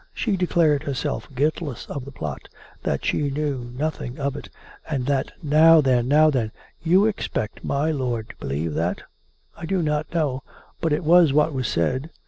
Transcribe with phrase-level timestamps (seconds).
[0.21, 2.49] ""She declared herself guiltless of the plot...
[2.81, 4.49] that she knew nothing of it;
[4.89, 6.51] and that ""Now then; now then.
[6.81, 9.03] You expect my lord to believe that?
[9.55, 10.41] ""I do not know....
[10.79, 12.09] But it was what was said."